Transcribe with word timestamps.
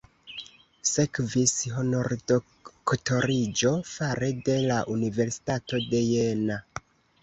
Sekvis 0.91 1.53
honordoktoriĝo 1.75 3.77
fare 3.93 4.35
de 4.51 4.59
la 4.67 4.83
Universitato 4.99 5.87
de 5.95 6.05
Jena. 6.13 6.65